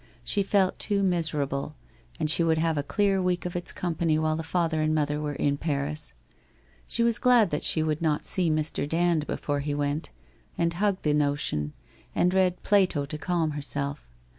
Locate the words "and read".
12.15-12.63